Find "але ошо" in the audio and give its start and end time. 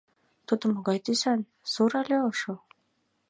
2.01-2.53